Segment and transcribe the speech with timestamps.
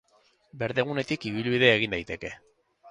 [0.63, 2.35] Berdegunetik ibilbidea egin daiteke.